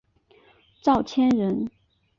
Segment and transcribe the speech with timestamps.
[0.81, 1.69] 赵谦人。